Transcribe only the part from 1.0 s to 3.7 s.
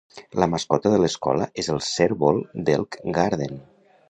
l'escola és el cérvol d'Elk Garden.